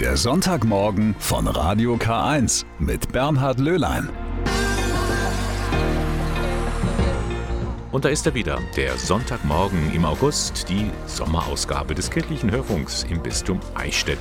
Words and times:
Der 0.00 0.18
Sonntagmorgen 0.18 1.16
von 1.18 1.46
Radio 1.46 1.94
K1 1.94 2.66
mit 2.78 3.12
Bernhard 3.12 3.58
Löhlein. 3.58 4.10
Und 7.92 8.04
da 8.04 8.10
ist 8.10 8.26
er 8.26 8.34
wieder, 8.34 8.58
der 8.76 8.98
Sonntagmorgen 8.98 9.90
im 9.94 10.04
August, 10.04 10.68
die 10.68 10.90
Sommerausgabe 11.06 11.94
des 11.94 12.10
kirchlichen 12.10 12.50
Hörfunks 12.50 13.06
im 13.08 13.22
Bistum 13.22 13.58
Eichstätt. 13.74 14.18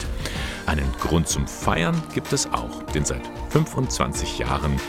Einen 0.66 0.90
Grund 1.02 1.28
zum 1.28 1.46
Feiern 1.46 2.02
gibt 2.14 2.32
es 2.32 2.48
auch, 2.54 2.84
denn 2.94 3.04
seit 3.04 3.30
25 3.50 4.40
Jahren 4.40 4.80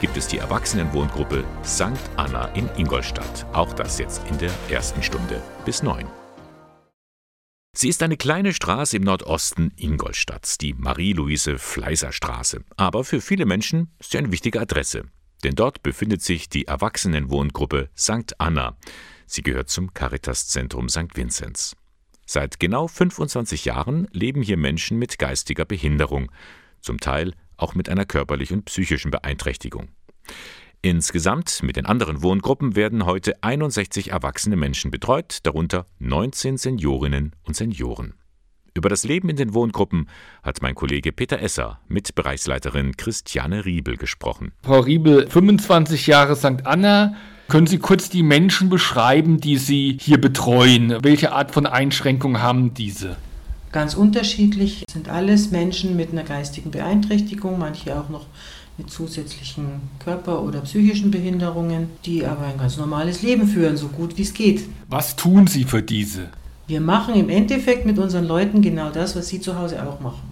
gibt 0.00 0.16
es 0.16 0.26
die 0.26 0.38
Erwachsenenwohngruppe 0.38 1.44
St. 1.66 1.92
Anna 2.16 2.46
in 2.54 2.70
Ingolstadt. 2.78 3.44
Auch 3.52 3.74
das 3.74 3.98
jetzt 3.98 4.22
in 4.30 4.38
der 4.38 4.52
ersten 4.70 5.02
Stunde 5.02 5.42
bis 5.66 5.82
neun. 5.82 6.06
Sie 7.80 7.88
ist 7.88 8.02
eine 8.02 8.18
kleine 8.18 8.52
Straße 8.52 8.98
im 8.98 9.04
Nordosten 9.04 9.72
Ingolstadts, 9.74 10.58
die 10.58 10.74
Marie-Louise-Fleißer-Straße. 10.74 12.62
Aber 12.76 13.04
für 13.04 13.22
viele 13.22 13.46
Menschen 13.46 13.90
ist 13.98 14.10
sie 14.10 14.18
eine 14.18 14.30
wichtige 14.30 14.60
Adresse. 14.60 15.04
Denn 15.44 15.54
dort 15.54 15.82
befindet 15.82 16.20
sich 16.20 16.50
die 16.50 16.66
Erwachsenenwohngruppe 16.66 17.88
St. 17.96 18.38
Anna. 18.38 18.76
Sie 19.24 19.40
gehört 19.40 19.70
zum 19.70 19.94
Caritas-Zentrum 19.94 20.90
St. 20.90 21.16
Vinzenz. 21.16 21.74
Seit 22.26 22.60
genau 22.60 22.86
25 22.86 23.64
Jahren 23.64 24.08
leben 24.12 24.42
hier 24.42 24.58
Menschen 24.58 24.98
mit 24.98 25.18
geistiger 25.18 25.64
Behinderung, 25.64 26.30
zum 26.82 27.00
Teil 27.00 27.32
auch 27.56 27.74
mit 27.74 27.88
einer 27.88 28.04
körperlichen 28.04 28.58
und 28.58 28.64
psychischen 28.66 29.10
Beeinträchtigung. 29.10 29.88
Insgesamt 30.82 31.62
mit 31.62 31.76
den 31.76 31.84
anderen 31.84 32.22
Wohngruppen 32.22 32.74
werden 32.74 33.04
heute 33.04 33.42
61 33.42 34.12
erwachsene 34.12 34.56
Menschen 34.56 34.90
betreut, 34.90 35.40
darunter 35.42 35.84
19 35.98 36.56
Seniorinnen 36.56 37.36
und 37.44 37.54
Senioren. 37.54 38.14
Über 38.72 38.88
das 38.88 39.04
Leben 39.04 39.28
in 39.28 39.36
den 39.36 39.52
Wohngruppen 39.52 40.08
hat 40.42 40.62
mein 40.62 40.74
Kollege 40.74 41.12
Peter 41.12 41.38
Esser 41.38 41.80
mit 41.86 42.14
Bereichsleiterin 42.14 42.96
Christiane 42.96 43.66
Riebel 43.66 43.98
gesprochen. 43.98 44.52
Frau 44.62 44.80
Riebel, 44.80 45.28
25 45.28 46.06
Jahre 46.06 46.34
St. 46.34 46.64
Anna. 46.64 47.14
Können 47.48 47.66
Sie 47.66 47.78
kurz 47.78 48.08
die 48.08 48.22
Menschen 48.22 48.70
beschreiben, 48.70 49.38
die 49.38 49.58
Sie 49.58 49.98
hier 50.00 50.18
betreuen? 50.18 50.96
Welche 51.02 51.32
Art 51.32 51.50
von 51.50 51.66
Einschränkungen 51.66 52.40
haben 52.40 52.72
diese? 52.72 53.18
Ganz 53.70 53.94
unterschiedlich 53.94 54.84
sind 54.90 55.10
alles 55.10 55.50
Menschen 55.50 55.94
mit 55.94 56.10
einer 56.10 56.24
geistigen 56.24 56.70
Beeinträchtigung, 56.70 57.58
manche 57.58 58.00
auch 58.00 58.08
noch 58.08 58.26
mit 58.80 58.90
zusätzlichen 58.90 59.66
Körper- 59.98 60.42
oder 60.42 60.60
psychischen 60.62 61.10
Behinderungen, 61.10 61.90
die 62.06 62.24
aber 62.24 62.46
ein 62.46 62.56
ganz 62.56 62.78
normales 62.78 63.20
Leben 63.20 63.46
führen, 63.46 63.76
so 63.76 63.88
gut 63.88 64.16
wie 64.16 64.22
es 64.22 64.32
geht. 64.32 64.64
Was 64.88 65.16
tun 65.16 65.46
Sie 65.46 65.64
für 65.64 65.82
diese? 65.82 66.28
Wir 66.66 66.80
machen 66.80 67.14
im 67.14 67.28
Endeffekt 67.28 67.84
mit 67.84 67.98
unseren 67.98 68.26
Leuten 68.26 68.62
genau 68.62 68.90
das, 68.90 69.16
was 69.16 69.28
Sie 69.28 69.40
zu 69.40 69.58
Hause 69.58 69.86
auch 69.86 70.00
machen. 70.00 70.22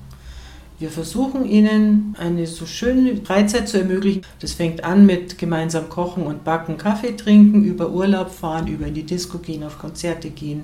Wir 0.78 0.90
versuchen 0.90 1.44
ihnen 1.44 2.14
eine 2.18 2.46
so 2.46 2.64
schöne 2.64 3.16
Freizeit 3.16 3.68
zu 3.68 3.78
ermöglichen. 3.78 4.22
Das 4.38 4.52
fängt 4.52 4.84
an 4.84 5.05
mit 5.05 5.36
gemeinsam 5.36 5.88
kochen 5.88 6.22
und 6.22 6.44
backen, 6.44 6.78
Kaffee 6.78 7.16
trinken, 7.16 7.64
über 7.64 7.90
Urlaub 7.90 8.30
fahren, 8.30 8.68
über 8.68 8.86
in 8.86 8.94
die 8.94 9.02
Disco 9.02 9.38
gehen, 9.38 9.64
auf 9.64 9.78
Konzerte 9.78 10.30
gehen, 10.30 10.62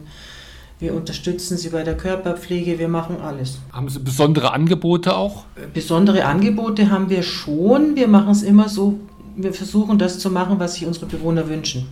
wir 0.80 0.94
unterstützen 0.94 1.56
sie 1.56 1.70
bei 1.70 1.82
der 1.82 1.96
Körperpflege, 1.96 2.78
wir 2.78 2.88
machen 2.88 3.16
alles. 3.20 3.58
Haben 3.72 3.88
Sie 3.88 4.00
besondere 4.00 4.52
Angebote 4.52 5.16
auch? 5.16 5.44
Besondere 5.72 6.24
Angebote 6.24 6.90
haben 6.90 7.08
wir 7.10 7.22
schon. 7.22 7.96
Wir 7.96 8.08
machen 8.08 8.30
es 8.30 8.42
immer 8.42 8.68
so, 8.68 8.98
wir 9.36 9.54
versuchen 9.54 9.98
das 9.98 10.18
zu 10.18 10.30
machen, 10.30 10.58
was 10.58 10.74
sich 10.74 10.86
unsere 10.86 11.06
Bewohner 11.06 11.48
wünschen. 11.48 11.86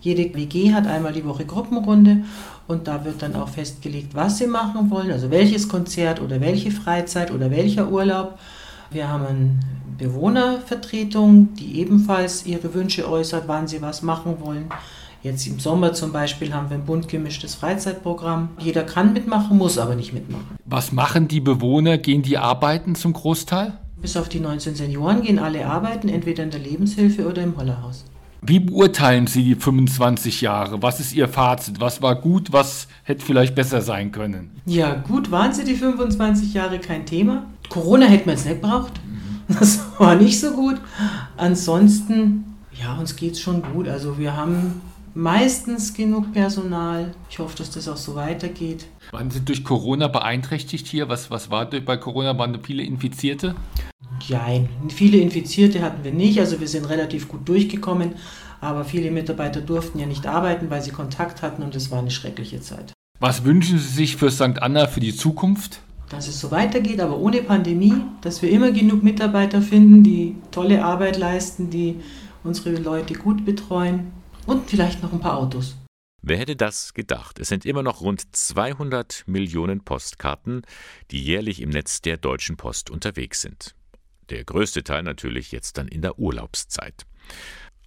Jede 0.00 0.34
WG 0.34 0.72
hat 0.72 0.86
einmal 0.86 1.12
die 1.12 1.24
Woche 1.24 1.44
Gruppenrunde 1.44 2.24
und 2.66 2.88
da 2.88 3.04
wird 3.04 3.22
dann 3.22 3.36
auch 3.36 3.48
festgelegt, 3.48 4.14
was 4.14 4.38
sie 4.38 4.48
machen 4.48 4.90
wollen, 4.90 5.12
also 5.12 5.30
welches 5.30 5.68
Konzert 5.68 6.20
oder 6.20 6.40
welche 6.40 6.72
Freizeit 6.72 7.30
oder 7.30 7.50
welcher 7.50 7.88
Urlaub. 7.88 8.38
Wir 8.90 9.08
haben 9.08 9.26
eine 9.26 9.50
Bewohnervertretung, 9.98 11.54
die 11.54 11.78
ebenfalls 11.78 12.46
ihre 12.46 12.74
Wünsche 12.74 13.08
äußert, 13.08 13.44
wann 13.46 13.68
sie 13.68 13.80
was 13.80 14.02
machen 14.02 14.36
wollen. 14.40 14.66
Jetzt 15.22 15.46
im 15.46 15.60
Sommer 15.60 15.92
zum 15.92 16.10
Beispiel 16.10 16.52
haben 16.52 16.68
wir 16.68 16.76
ein 16.76 16.84
bunt 16.84 17.06
gemischtes 17.06 17.54
Freizeitprogramm. 17.54 18.48
Jeder 18.58 18.82
kann 18.82 19.12
mitmachen, 19.12 19.56
muss 19.56 19.78
aber 19.78 19.94
nicht 19.94 20.12
mitmachen. 20.12 20.56
Was 20.64 20.90
machen 20.90 21.28
die 21.28 21.40
Bewohner? 21.40 21.96
Gehen 21.96 22.22
die 22.22 22.38
arbeiten 22.38 22.96
zum 22.96 23.12
Großteil? 23.12 23.78
Bis 24.00 24.16
auf 24.16 24.28
die 24.28 24.40
19 24.40 24.74
Senioren 24.74 25.22
gehen 25.22 25.38
alle 25.38 25.64
arbeiten, 25.64 26.08
entweder 26.08 26.42
in 26.42 26.50
der 26.50 26.58
Lebenshilfe 26.58 27.28
oder 27.28 27.40
im 27.40 27.56
Hollerhaus. 27.56 28.04
Wie 28.40 28.58
beurteilen 28.58 29.28
Sie 29.28 29.44
die 29.44 29.54
25 29.54 30.40
Jahre? 30.40 30.82
Was 30.82 30.98
ist 30.98 31.12
Ihr 31.12 31.28
Fazit? 31.28 31.78
Was 31.78 32.02
war 32.02 32.16
gut? 32.16 32.52
Was 32.52 32.88
hätte 33.04 33.24
vielleicht 33.24 33.54
besser 33.54 33.80
sein 33.80 34.10
können? 34.10 34.50
Ja, 34.66 34.94
gut 34.94 35.30
waren 35.30 35.52
sie 35.52 35.62
die 35.62 35.76
25 35.76 36.52
Jahre 36.52 36.80
kein 36.80 37.06
Thema. 37.06 37.44
Corona 37.68 38.06
hätten 38.06 38.26
wir 38.26 38.32
jetzt 38.32 38.46
nicht 38.46 38.60
braucht. 38.60 38.94
Das 39.46 39.80
war 39.98 40.16
nicht 40.16 40.40
so 40.40 40.50
gut. 40.52 40.80
Ansonsten, 41.36 42.56
ja, 42.72 42.94
uns 42.96 43.14
geht 43.14 43.34
es 43.34 43.40
schon 43.40 43.62
gut. 43.62 43.86
Also 43.86 44.18
wir 44.18 44.36
haben 44.36 44.80
meistens 45.14 45.94
genug 45.94 46.32
Personal. 46.32 47.14
Ich 47.30 47.38
hoffe, 47.38 47.56
dass 47.56 47.70
das 47.70 47.88
auch 47.88 47.96
so 47.96 48.14
weitergeht. 48.14 48.86
Waren 49.10 49.30
Sie 49.30 49.40
durch 49.40 49.64
Corona 49.64 50.08
beeinträchtigt 50.08 50.86
hier? 50.86 51.08
Was, 51.08 51.30
was 51.30 51.50
war 51.50 51.66
bei 51.66 51.96
Corona? 51.96 52.38
Waren 52.38 52.62
viele 52.62 52.82
Infizierte? 52.82 53.54
Nein, 54.28 54.68
viele 54.88 55.18
Infizierte 55.18 55.82
hatten 55.82 56.04
wir 56.04 56.12
nicht. 56.12 56.38
Also 56.38 56.60
wir 56.60 56.68
sind 56.68 56.88
relativ 56.88 57.28
gut 57.28 57.48
durchgekommen. 57.48 58.14
Aber 58.60 58.84
viele 58.84 59.10
Mitarbeiter 59.10 59.60
durften 59.60 59.98
ja 59.98 60.06
nicht 60.06 60.26
arbeiten, 60.26 60.70
weil 60.70 60.82
sie 60.82 60.92
Kontakt 60.92 61.42
hatten 61.42 61.62
und 61.62 61.74
es 61.74 61.90
war 61.90 61.98
eine 61.98 62.12
schreckliche 62.12 62.60
Zeit. 62.60 62.92
Was 63.18 63.44
wünschen 63.44 63.78
Sie 63.78 63.88
sich 63.88 64.16
für 64.16 64.30
St. 64.30 64.62
Anna 64.62 64.86
für 64.86 65.00
die 65.00 65.14
Zukunft? 65.14 65.80
Dass 66.08 66.28
es 66.28 66.38
so 66.38 66.50
weitergeht, 66.50 67.00
aber 67.00 67.18
ohne 67.18 67.42
Pandemie, 67.42 67.94
dass 68.20 68.42
wir 68.42 68.50
immer 68.50 68.70
genug 68.70 69.02
Mitarbeiter 69.02 69.62
finden, 69.62 70.04
die 70.04 70.36
tolle 70.50 70.84
Arbeit 70.84 71.18
leisten, 71.18 71.70
die 71.70 71.96
unsere 72.44 72.76
Leute 72.76 73.14
gut 73.14 73.44
betreuen 73.44 74.12
und 74.46 74.68
vielleicht 74.68 75.02
noch 75.02 75.12
ein 75.12 75.20
paar 75.20 75.38
Autos. 75.38 75.76
Wer 76.24 76.38
hätte 76.38 76.54
das 76.54 76.94
gedacht? 76.94 77.40
Es 77.40 77.48
sind 77.48 77.66
immer 77.66 77.82
noch 77.82 78.00
rund 78.00 78.34
200 78.34 79.24
Millionen 79.26 79.84
Postkarten, 79.84 80.62
die 81.10 81.20
jährlich 81.20 81.60
im 81.60 81.70
Netz 81.70 82.00
der 82.00 82.16
Deutschen 82.16 82.56
Post 82.56 82.90
unterwegs 82.90 83.40
sind. 83.40 83.74
Der 84.30 84.44
größte 84.44 84.84
Teil 84.84 85.02
natürlich 85.02 85.50
jetzt 85.50 85.78
dann 85.78 85.88
in 85.88 86.00
der 86.00 86.18
Urlaubszeit. 86.20 87.06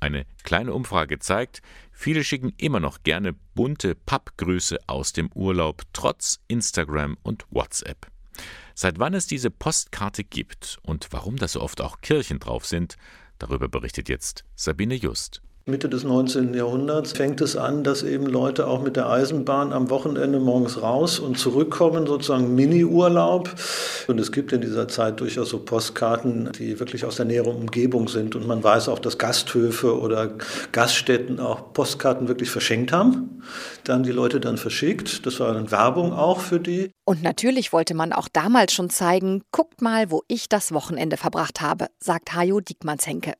Eine 0.02 0.26
kleine 0.44 0.74
Umfrage 0.74 1.20
zeigt, 1.20 1.62
viele 1.92 2.26
schicken 2.26 2.54
immer 2.58 2.82
noch 2.82 3.04
gerne 3.04 3.34
bunte 3.54 3.96
Pappgrüße 3.96 4.80
aus 4.88 5.14
dem 5.14 5.32
Urlaub, 5.34 5.84
trotz 5.94 6.42
Instagram 6.50 7.18
und 7.24 7.46
WhatsApp. 7.50 8.08
Seit 8.74 9.00
wann 9.00 9.14
es 9.14 9.28
diese 9.28 9.50
Postkarte 9.50 10.26
gibt 10.26 10.78
und 10.84 11.08
warum 11.12 11.38
da 11.38 11.48
so 11.48 11.62
oft 11.62 11.80
auch 11.80 12.02
Kirchen 12.02 12.40
drauf 12.40 12.66
sind, 12.66 12.98
darüber 13.40 13.70
berichtet 13.70 14.10
jetzt 14.10 14.44
Sabine 14.56 14.96
Just. 14.96 15.42
Mitte 15.68 15.90
des 15.90 16.03
19. 16.03 16.53
Jahrhunderts 16.53 17.14
fängt 17.14 17.42
es 17.42 17.58
an, 17.58 17.84
dass 17.84 18.03
eben 18.03 18.28
Leute 18.28 18.68
auch 18.68 18.84
mit 18.84 18.96
der 18.96 19.09
Eisenbahn 19.09 19.74
am 19.74 19.90
Wochenende 19.90 20.40
morgens 20.40 20.80
raus 20.80 21.18
und 21.18 21.40
zurückkommen, 21.40 22.06
sozusagen 22.06 22.53
Mini-Urlaub. 22.53 23.50
Und 24.08 24.20
es 24.20 24.31
gibt 24.31 24.54
in 24.54 24.62
dieser 24.62 24.88
Zeit 24.88 25.20
durchaus 25.20 25.50
so 25.50 25.58
Postkarten, 25.58 26.52
die 26.52 26.80
wirklich 26.80 27.04
aus 27.04 27.16
der 27.16 27.25
näheren 27.25 27.56
Umgebung 27.56 28.08
sind. 28.09 28.36
Und 28.36 28.46
man 28.46 28.64
weiß 28.64 28.90
auch, 28.90 29.00
dass 29.00 29.18
Gasthöfe 29.18 30.00
oder 30.00 30.36
Gaststätten 30.72 31.40
auch 31.40 31.74
Postkarten 31.74 32.28
wirklich 32.28 32.52
verschenkt 32.52 32.92
haben. 32.92 33.42
Dann 33.86 34.04
die 34.04 34.12
Leute 34.12 34.40
dann 34.40 34.58
verschickt. 34.58 35.25
Das 35.25 35.40
war 35.40 35.52
dann 35.52 35.72
Werbung 35.72 36.14
auch 36.14 36.42
für 36.42 36.59
die. 36.59 36.94
Und 37.06 37.22
natürlich 37.22 37.72
wollte 37.72 37.94
man 37.94 38.12
auch 38.12 38.28
damals 38.28 38.74
schon 38.74 38.90
zeigen, 38.90 39.44
guckt 39.52 39.80
mal, 39.82 40.10
wo 40.10 40.24
ich 40.28 40.50
das 40.50 40.74
Wochenende 40.74 41.18
verbracht 41.18 41.62
habe, 41.62 41.88
sagt 42.00 42.34
Hajo 42.34 42.62
Diekmannshenke. 42.62 43.36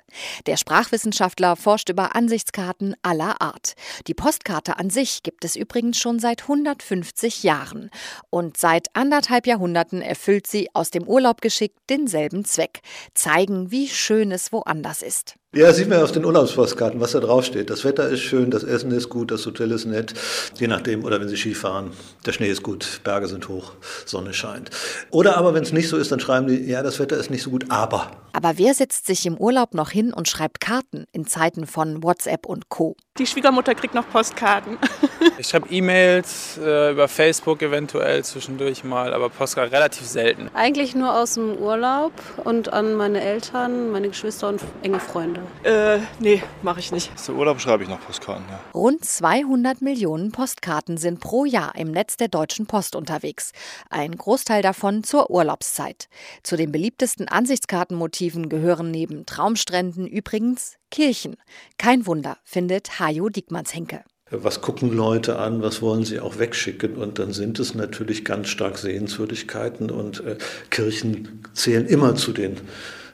Der 0.46 0.56
Sprachwissenschaftler 0.56 1.56
forscht 1.56 1.90
über 1.90 2.16
Ansichtskarten 2.16 2.96
aller 3.02 3.42
Art. 3.42 3.74
Die 4.06 4.14
Postkarte 4.14 4.78
an 4.78 4.92
sich 4.92 5.24
gibt 5.24 5.44
es 5.44 5.56
übrigens 5.56 5.98
schon 5.98 6.20
seit 6.20 6.44
150 6.44 7.42
Jahren. 7.42 7.90
Und 8.30 8.58
seit 8.58 8.96
anderthalb 8.96 9.48
Jahrhunderten 9.48 10.04
erfüllt 10.04 10.46
sie 10.46 10.70
aus 10.74 10.92
dem 10.92 11.08
Urlaub 11.08 11.42
geschickt 11.42 11.80
denselben 11.90 12.46
Zweck. 12.46 12.82
Zeigen, 13.16 13.72
wie 13.72 13.88
schön 13.88 14.32
es 14.32 14.52
woanders 14.52 15.02
ist. 15.02 15.38
Ja, 15.56 15.72
sieht 15.72 15.88
man 15.88 16.04
auf 16.04 16.12
den 16.12 16.26
Urlaubspostkarten, 16.26 17.00
was 17.00 17.14
da 17.14 17.22
draufsteht. 17.22 17.70
Das 17.70 17.86
Wetter 17.86 18.10
ist 18.10 18.20
schön, 18.20 18.52
das 18.52 18.66
Essen 18.66 18.92
ist 18.92 19.08
gut, 19.08 19.32
das 19.32 19.46
Hotel 19.46 19.72
ist 19.72 19.86
nett, 19.86 20.14
je 20.60 20.68
nachdem. 20.68 21.06
Oder 21.06 21.22
wenn 21.22 21.30
Sie 21.30 21.38
Ski 21.38 21.56
fahren, 21.56 21.94
der 22.26 22.34
Schnee 22.34 22.50
ist 22.50 22.62
gut, 22.62 23.00
Berge 23.06 23.30
sind 23.30 23.48
hoch, 23.48 23.72
Sonne 24.06 24.34
scheint. 24.34 24.70
Oder 25.12 25.38
aber, 25.38 25.54
wenn 25.54 25.64
es 25.64 25.72
nicht 25.72 25.88
so 25.88 25.96
ist, 25.96 26.12
dann 26.12 26.20
schreiben 26.20 26.48
die, 26.48 26.58
ja, 26.70 26.84
das 26.84 27.00
Wetter 27.00 27.16
ist 27.16 27.30
nicht 27.30 27.42
so 27.42 27.52
gut, 27.52 27.68
aber. 27.70 28.12
Aber 28.34 28.58
wer 28.58 28.74
setzt 28.74 29.06
sich 29.06 29.26
im 29.26 29.38
Urlaub 29.38 29.74
noch 29.74 29.92
hin 29.92 30.12
und 30.12 30.28
schreibt 30.28 30.60
Karten 30.60 31.06
in 31.14 31.26
Zeiten 31.26 31.66
von 31.66 32.04
WhatsApp 32.04 32.46
und 32.46 32.68
Co? 32.68 32.98
Die 33.18 33.26
Schwiegermutter 33.26 33.76
kriegt 33.76 33.96
noch 33.96 34.10
Postkarten. 34.10 34.78
ich 35.38 35.48
schreibe 35.48 35.70
E-Mails 35.70 36.60
äh, 36.62 36.92
über 36.92 37.08
Facebook 37.08 37.62
eventuell 37.62 38.26
zwischendurch 38.26 38.84
mal, 38.84 39.14
aber 39.14 39.30
Postkarten 39.30 39.74
relativ 39.74 40.06
selten. 40.06 40.50
Eigentlich 40.54 40.96
nur 40.96 41.18
aus 41.18 41.36
dem 41.36 41.56
Urlaub 41.56 42.12
und 42.44 42.74
an 42.74 42.96
meine 42.96 43.22
Eltern, 43.22 43.92
meine 43.92 44.10
Geschwister 44.10 44.50
und 44.50 44.60
enge 44.84 45.00
Freunde. 45.00 45.45
Äh, 45.64 46.00
nee, 46.20 46.42
mache 46.64 46.80
ich 46.80 46.92
nicht. 46.92 47.18
Zur 47.18 47.36
Urlaub 47.36 47.60
schreibe 47.60 47.84
ich 47.84 47.90
noch 47.90 48.00
Postkarten, 48.00 48.46
ja. 48.50 48.60
Rund 48.74 49.04
200 49.04 49.82
Millionen 49.82 50.32
Postkarten 50.32 50.98
sind 50.98 51.20
pro 51.20 51.46
Jahr 51.46 51.76
im 51.76 51.92
Netz 51.92 52.18
der 52.18 52.28
Deutschen 52.28 52.66
Post 52.66 52.96
unterwegs. 52.96 53.52
Ein 53.90 54.16
Großteil 54.16 54.62
davon 54.62 55.04
zur 55.04 55.30
Urlaubszeit. 55.30 56.08
Zu 56.44 56.58
den 56.58 56.72
beliebtesten 56.72 57.28
Ansichtskartenmotiven 57.28 58.50
gehören 58.50 58.92
neben 58.92 59.26
Traumstränden 59.26 60.08
übrigens 60.08 60.78
Kirchen. 60.92 61.36
Kein 61.78 62.06
Wunder, 62.06 62.38
findet 62.44 63.00
Hajo 63.00 63.30
Diekmanns-Henke. 63.30 64.04
Was 64.32 64.62
gucken 64.62 64.92
Leute 64.92 65.38
an, 65.38 65.62
was 65.62 65.84
wollen 65.84 66.04
sie 66.04 66.20
auch 66.20 66.40
wegschicken? 66.40 66.96
Und 66.96 67.20
dann 67.20 67.32
sind 67.32 67.60
es 67.60 67.76
natürlich 67.76 68.26
ganz 68.26 68.48
stark 68.48 68.80
Sehenswürdigkeiten 68.80 69.92
und 69.92 70.24
äh, 70.26 70.38
Kirchen 70.72 71.44
zählen 71.54 71.86
immer 71.86 72.16
zu 72.16 72.32
den 72.32 72.60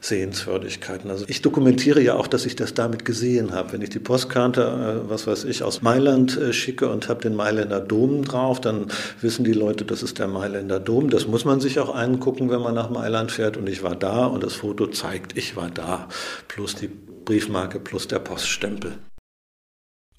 Sehenswürdigkeiten. 0.02 1.10
Also 1.10 1.24
ich 1.28 1.42
dokumentiere 1.42 2.02
ja 2.02 2.16
auch, 2.16 2.26
dass 2.26 2.44
ich 2.44 2.56
das 2.56 2.74
damit 2.74 3.04
gesehen 3.04 3.52
habe. 3.52 3.72
Wenn 3.72 3.82
ich 3.82 3.90
die 3.90 4.00
Postkarte, 4.00 5.04
äh, 5.06 5.08
was 5.08 5.28
weiß 5.28 5.44
ich, 5.44 5.62
aus 5.62 5.80
Mailand 5.80 6.36
äh, 6.36 6.52
schicke 6.52 6.88
und 6.88 7.08
habe 7.08 7.22
den 7.22 7.36
Mailänder 7.36 7.80
Dom 7.80 8.24
drauf, 8.24 8.60
dann 8.60 8.88
wissen 9.20 9.44
die 9.44 9.52
Leute, 9.52 9.84
das 9.84 10.02
ist 10.02 10.18
der 10.18 10.26
Mailänder 10.26 10.80
Dom. 10.80 11.08
Das 11.08 11.28
muss 11.28 11.44
man 11.44 11.60
sich 11.60 11.78
auch 11.78 11.94
angucken, 11.94 12.50
wenn 12.50 12.60
man 12.60 12.74
nach 12.74 12.90
Mailand 12.90 13.30
fährt. 13.30 13.56
Und 13.56 13.68
ich 13.68 13.84
war 13.84 13.94
da 13.94 14.26
und 14.26 14.42
das 14.42 14.54
Foto 14.54 14.88
zeigt, 14.88 15.38
ich 15.38 15.54
war 15.54 15.70
da. 15.70 16.08
Plus 16.48 16.74
die 16.74 16.88
Briefmarke, 16.88 17.78
plus 17.78 18.08
der 18.08 18.18
Poststempel. 18.18 18.94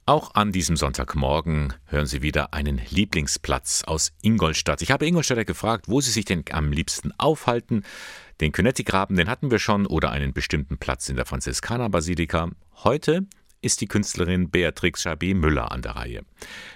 Auch 0.05 0.35
an 0.35 0.51
diesem 0.51 0.75
Sonntagmorgen 0.75 1.73
hören 1.85 2.07
Sie 2.07 2.21
wieder 2.21 2.53
einen 2.53 2.81
Lieblingsplatz 2.89 3.85
aus 3.85 4.11
Ingolstadt. 4.21 4.81
Ich 4.81 4.91
habe 4.91 5.07
Ingolstädter 5.07 5.45
gefragt, 5.45 5.85
wo 5.87 6.01
Sie 6.01 6.11
sich 6.11 6.25
denn 6.25 6.43
am 6.51 6.73
liebsten 6.73 7.13
aufhalten. 7.17 7.83
Den 8.41 8.51
Könettigraben, 8.51 9.15
den 9.15 9.29
hatten 9.29 9.49
wir 9.49 9.59
schon, 9.59 9.85
oder 9.85 10.11
einen 10.11 10.33
bestimmten 10.33 10.77
Platz 10.77 11.07
in 11.07 11.15
der 11.15 11.25
Franziskanerbasilika. 11.25 12.49
Heute 12.83 13.27
ist 13.61 13.79
die 13.79 13.87
Künstlerin 13.87 14.49
Beatrix 14.49 15.05
Chabé 15.05 15.33
Müller 15.35 15.71
an 15.71 15.81
der 15.81 15.95
Reihe. 15.95 16.23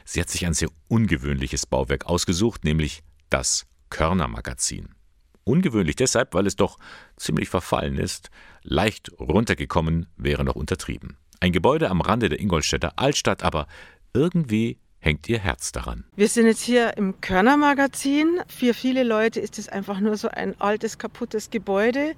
Sie 0.06 0.22
hat 0.22 0.30
sich 0.30 0.46
ein 0.46 0.54
sehr 0.54 0.70
ungewöhnliches 0.88 1.66
Bauwerk 1.66 2.06
ausgesucht, 2.06 2.64
nämlich 2.64 3.04
das 3.30 3.66
Körnermagazin. 3.90 4.96
Ungewöhnlich 5.44 5.98
deshalb, 5.98 6.34
weil 6.34 6.48
es 6.48 6.56
doch 6.56 6.78
ziemlich 7.18 7.50
verfallen 7.50 7.98
ist. 7.98 8.30
Leicht 8.64 9.12
runtergekommen 9.20 10.08
wäre 10.16 10.46
noch 10.46 10.56
untertrieben. 10.56 11.18
Ein 11.40 11.52
Gebäude 11.52 11.90
am 11.90 12.02
Rande 12.02 12.30
der 12.30 12.40
Ingolstädter 12.40 12.94
Altstadt, 12.96 13.44
aber 13.44 13.68
irgendwie 14.14 14.78
hängt 15.00 15.30
ihr 15.30 15.38
Herz 15.38 15.72
daran. 15.72 16.04
Wir 16.16 16.28
sind 16.28 16.48
jetzt 16.48 16.64
hier 16.64 16.98
im 16.98 17.22
Körner-Magazin. 17.22 18.40
Für 18.48 18.74
viele 18.74 19.04
Leute 19.04 19.40
ist 19.40 19.60
es 19.60 19.70
einfach 19.70 20.00
nur 20.00 20.18
so 20.18 20.30
ein 20.30 20.60
altes, 20.60 20.98
kaputtes 20.98 21.52
Gebäude. 21.52 22.14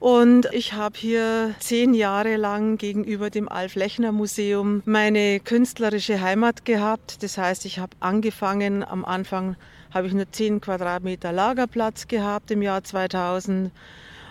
Und 0.00 0.48
ich 0.52 0.72
habe 0.72 0.98
hier 0.98 1.54
zehn 1.60 1.94
Jahre 1.94 2.36
lang 2.36 2.76
gegenüber 2.76 3.30
dem 3.30 3.48
Alf-Lechner-Museum 3.48 4.82
meine 4.84 5.38
künstlerische 5.38 6.20
Heimat 6.20 6.64
gehabt. 6.64 7.22
Das 7.22 7.38
heißt, 7.38 7.64
ich 7.66 7.78
habe 7.78 7.96
angefangen, 8.00 8.82
am 8.82 9.04
Anfang 9.04 9.56
habe 9.92 10.08
ich 10.08 10.12
nur 10.12 10.30
zehn 10.32 10.60
Quadratmeter 10.60 11.30
Lagerplatz 11.30 12.08
gehabt 12.08 12.50
im 12.50 12.62
Jahr 12.62 12.82
2000. 12.82 13.70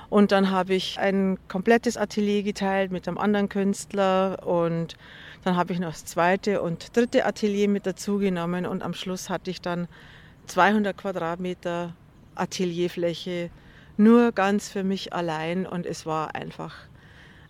Und 0.09 0.31
dann 0.31 0.51
habe 0.51 0.73
ich 0.73 0.99
ein 0.99 1.37
komplettes 1.47 1.97
Atelier 1.97 2.43
geteilt 2.43 2.91
mit 2.91 3.07
einem 3.07 3.17
anderen 3.17 3.49
Künstler 3.49 4.45
und 4.45 4.95
dann 5.43 5.57
habe 5.57 5.73
ich 5.73 5.79
noch 5.79 5.91
das 5.91 6.05
zweite 6.05 6.61
und 6.61 6.95
dritte 6.95 7.25
Atelier 7.25 7.67
mit 7.67 7.85
dazugenommen 7.85 8.65
und 8.65 8.81
am 8.81 8.93
Schluss 8.93 9.29
hatte 9.29 9.49
ich 9.51 9.61
dann 9.61 9.87
200 10.47 10.95
Quadratmeter 10.95 11.93
Atelierfläche 12.35 13.49
nur 13.97 14.31
ganz 14.31 14.69
für 14.69 14.83
mich 14.83 15.13
allein 15.13 15.65
und 15.65 15.85
es 15.85 16.05
war 16.05 16.35
einfach 16.35 16.75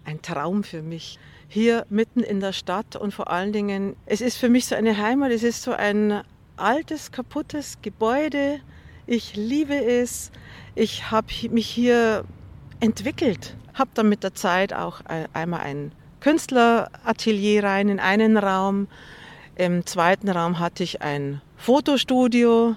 ein 0.06 0.22
Traum 0.22 0.64
für 0.64 0.82
mich. 0.82 1.20
Hier 1.48 1.86
mitten 1.90 2.22
in 2.22 2.40
der 2.40 2.54
Stadt 2.54 2.96
und 2.96 3.14
vor 3.14 3.30
allen 3.30 3.54
Dingen, 3.54 3.96
es 4.06 4.22
ist 4.22 4.38
für 4.38 4.50
mich 4.50 4.66
so 4.66 4.76
eine 4.76 4.98
Heimat, 4.98 5.32
es 5.32 5.44
ist 5.44 5.64
so 5.64 5.72
ein 5.72 6.24
altes, 6.58 7.12
kaputtes 7.12 7.78
Gebäude. 7.82 8.60
Ich 9.06 9.36
liebe 9.36 9.76
es. 9.76 10.32
Ich 10.76 11.12
habe 11.12 11.28
mich 11.50 11.68
hier 11.68 12.26
entwickelt. 12.84 13.56
Habe 13.74 13.92
dann 13.94 14.10
mit 14.10 14.24
der 14.24 14.36
Zeit 14.36 14.74
auch 14.74 15.02
einmal 15.34 15.62
ein 15.62 15.94
Künstleratelier 16.20 17.64
rein 17.64 17.90
in 17.90 18.00
einen 18.00 18.38
Raum. 18.38 18.88
Im 19.56 19.86
zweiten 19.86 20.30
Raum 20.30 20.60
hatte 20.60 20.84
ich 20.84 21.02
ein 21.02 21.42
Fotostudio 21.58 22.76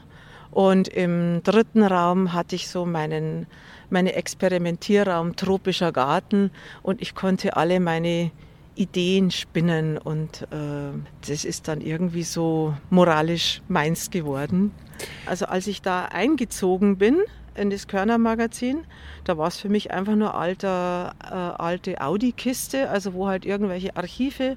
und 0.52 0.88
im 0.88 1.42
dritten 1.42 1.82
Raum 1.82 2.32
hatte 2.32 2.54
ich 2.54 2.68
so 2.68 2.86
meinen 2.86 3.46
meine 3.90 4.14
Experimentierraum 4.14 5.36
tropischer 5.36 5.92
Garten 5.92 6.50
und 6.82 7.00
ich 7.00 7.14
konnte 7.14 7.56
alle 7.56 7.78
meine 7.78 8.32
Ideen 8.74 9.30
spinnen 9.30 9.96
und 9.96 10.42
äh, 10.50 10.98
das 11.28 11.44
ist 11.44 11.68
dann 11.68 11.80
irgendwie 11.80 12.24
so 12.24 12.74
moralisch 12.90 13.62
meins 13.68 14.10
geworden. 14.10 14.72
Also 15.24 15.46
als 15.46 15.66
ich 15.66 15.82
da 15.82 16.06
eingezogen 16.06 16.98
bin, 16.98 17.18
in 17.56 17.70
das 17.70 17.88
Körner-Magazin. 17.88 18.84
Da 19.24 19.38
war 19.38 19.48
es 19.48 19.58
für 19.58 19.68
mich 19.68 19.90
einfach 19.90 20.14
nur 20.14 20.34
alter, 20.34 21.14
äh, 21.24 21.34
alte 21.34 22.00
Audi-Kiste, 22.00 22.88
also 22.88 23.14
wo 23.14 23.26
halt 23.26 23.44
irgendwelche 23.44 23.96
Archive 23.96 24.56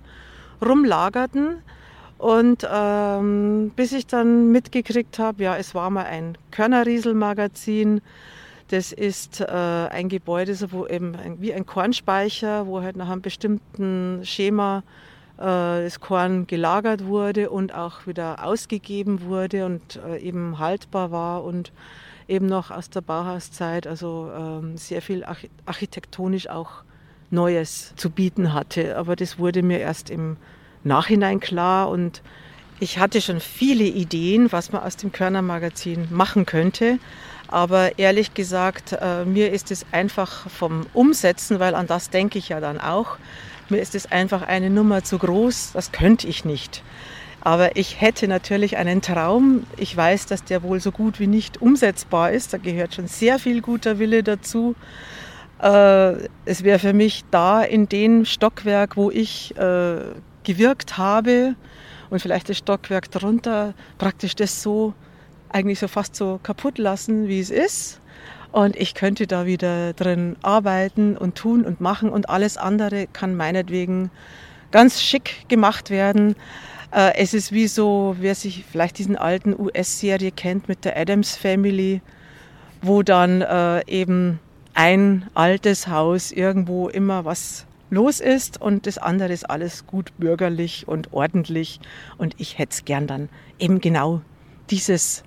rumlagerten. 0.61 1.61
Und 2.17 2.67
ähm, 2.69 3.71
bis 3.75 3.93
ich 3.93 4.05
dann 4.05 4.51
mitgekriegt 4.51 5.19
habe, 5.19 5.43
ja, 5.43 5.55
es 5.55 5.73
war 5.73 5.89
mal 5.89 6.05
ein 6.05 6.37
Körnerriesel-Magazin. 6.51 8.01
Das 8.67 8.91
ist 8.91 9.39
äh, 9.39 9.45
ein 9.47 10.09
Gebäude, 10.09 10.53
so 10.53 10.71
wo 10.71 10.85
eben 10.85 11.15
ein, 11.15 11.41
wie 11.41 11.53
ein 11.53 11.65
Kornspeicher, 11.65 12.67
wo 12.67 12.81
halt 12.81 12.97
nach 12.97 13.09
einem 13.09 13.21
bestimmten 13.21 14.21
Schema 14.23 14.83
äh, 15.37 15.83
das 15.83 16.01
Korn 16.01 16.45
gelagert 16.45 17.05
wurde 17.05 17.49
und 17.49 17.73
auch 17.73 18.05
wieder 18.05 18.43
ausgegeben 18.45 19.21
wurde 19.21 19.65
und 19.65 19.99
äh, 20.05 20.19
eben 20.19 20.59
haltbar 20.59 21.11
war 21.11 21.45
und 21.45 21.71
eben 22.29 22.45
noch 22.45 22.71
aus 22.71 22.89
der 22.89 23.01
Bauhauszeit, 23.01 23.87
also 23.87 24.31
ähm, 24.35 24.77
sehr 24.77 25.01
viel 25.01 25.25
architektonisch 25.65 26.49
auch 26.49 26.83
Neues 27.31 27.93
zu 27.95 28.09
bieten 28.09 28.53
hatte. 28.53 28.97
Aber 28.97 29.15
das 29.15 29.39
wurde 29.39 29.63
mir 29.63 29.79
erst 29.79 30.09
im 30.09 30.37
Nachhinein 30.83 31.39
klar 31.39 31.89
und 31.89 32.21
ich 32.79 32.97
hatte 32.97 33.19
schon 33.19 33.41
viele 33.41 33.83
Ideen, 33.83 34.51
was 34.51 34.71
man 34.71 34.83
aus 34.83 34.95
dem 34.95 35.11
Körner 35.11 35.41
Magazin 35.41 36.07
machen 36.11 36.45
könnte. 36.45 36.97
Aber 37.49 37.97
ehrlich 37.99 38.33
gesagt, 38.33 38.95
äh, 39.01 39.25
mir 39.25 39.51
ist 39.51 39.71
es 39.71 39.85
einfach 39.91 40.49
vom 40.49 40.85
Umsetzen, 40.93 41.59
weil 41.59 41.75
an 41.75 41.87
das 41.87 42.09
denke 42.09 42.37
ich 42.37 42.49
ja 42.49 42.59
dann 42.59 42.79
auch, 42.79 43.17
mir 43.69 43.81
ist 43.81 43.95
es 43.95 44.11
einfach 44.11 44.43
eine 44.43 44.69
Nummer 44.69 45.03
zu 45.03 45.17
groß, 45.17 45.71
das 45.73 45.91
könnte 45.91 46.27
ich 46.27 46.45
nicht. 46.45 46.83
Aber 47.41 47.75
ich 47.77 48.01
hätte 48.01 48.27
natürlich 48.27 48.77
einen 48.77 49.01
Traum. 49.01 49.63
Ich 49.77 49.95
weiß, 49.95 50.25
dass 50.25 50.43
der 50.43 50.61
wohl 50.63 50.79
so 50.79 50.91
gut 50.91 51.19
wie 51.19 51.27
nicht 51.27 51.61
umsetzbar 51.61 52.31
ist. 52.31 52.53
Da 52.53 52.57
gehört 52.57 52.95
schon 52.95 53.07
sehr 53.07 53.39
viel 53.39 53.61
guter 53.61 53.99
Wille 53.99 54.23
dazu. 54.23 54.75
Äh, 55.61 56.27
es 56.45 56.63
wäre 56.63 56.79
für 56.79 56.93
mich 56.93 57.23
da 57.31 57.61
in 57.63 57.87
dem 57.87 58.25
Stockwerk, 58.25 58.97
wo 58.97 59.09
ich 59.11 59.55
äh, 59.57 59.97
gewirkt 60.43 60.97
habe 60.97 61.55
und 62.09 62.21
vielleicht 62.21 62.49
das 62.49 62.57
Stockwerk 62.57 63.11
darunter, 63.11 63.73
praktisch 63.97 64.35
das 64.35 64.61
so 64.61 64.93
eigentlich 65.49 65.79
so 65.79 65.87
fast 65.87 66.15
so 66.15 66.39
kaputt 66.41 66.77
lassen, 66.77 67.27
wie 67.27 67.39
es 67.39 67.49
ist. 67.49 67.99
Und 68.51 68.75
ich 68.75 68.95
könnte 68.95 69.27
da 69.27 69.45
wieder 69.45 69.93
drin 69.93 70.35
arbeiten 70.41 71.15
und 71.17 71.35
tun 71.35 71.65
und 71.65 71.81
machen 71.81 72.09
und 72.09 72.29
alles 72.29 72.57
andere 72.57 73.07
kann 73.07 73.35
meinetwegen 73.35 74.09
ganz 74.71 75.01
schick 75.01 75.47
gemacht 75.49 75.89
werden. 75.89 76.35
Äh, 76.91 77.15
es 77.15 77.33
ist 77.33 77.51
wie 77.51 77.67
so, 77.67 78.15
wer 78.19 78.35
sich 78.35 78.65
vielleicht 78.69 78.97
diesen 78.97 79.15
alten 79.15 79.57
US-Serie 79.59 80.31
kennt 80.31 80.67
mit 80.67 80.85
der 80.85 80.97
Adams 80.97 81.35
Family, 81.35 82.01
wo 82.81 83.03
dann 83.03 83.41
äh, 83.41 83.85
eben 83.87 84.39
ein 84.73 85.29
altes 85.33 85.87
Haus 85.87 86.31
irgendwo 86.31 86.89
immer 86.89 87.25
was 87.25 87.65
los 87.89 88.19
ist 88.19 88.61
und 88.61 88.85
das 88.85 88.97
andere 88.97 89.33
ist 89.33 89.49
alles 89.49 89.85
gut 89.87 90.11
bürgerlich 90.17 90.87
und 90.87 91.11
ordentlich. 91.11 91.79
Und 92.17 92.35
ich 92.37 92.57
hätte 92.57 92.73
es 92.73 92.85
gern 92.85 93.07
dann 93.07 93.29
eben 93.57 93.81
genau 93.81 94.21
dieses 94.69 95.23